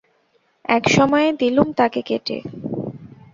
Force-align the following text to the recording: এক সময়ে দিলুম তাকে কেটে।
এক 0.69 0.83
সময়ে 0.89 1.29
দিলুম 1.33 1.67
তাকে 1.71 2.01
কেটে। 2.01 2.37